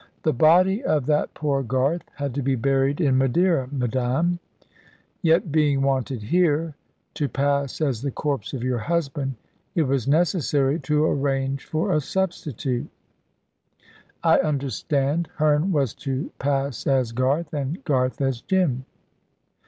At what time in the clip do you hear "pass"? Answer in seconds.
7.29-7.79, 16.39-16.87